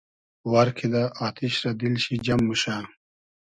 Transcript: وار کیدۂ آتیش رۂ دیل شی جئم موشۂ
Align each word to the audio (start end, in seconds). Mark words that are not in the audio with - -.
وار 0.51 0.67
کیدۂ 0.77 1.03
آتیش 1.27 1.53
رۂ 1.61 1.69
دیل 1.79 1.95
شی 2.03 2.13
جئم 2.25 2.39
موشۂ 2.47 2.75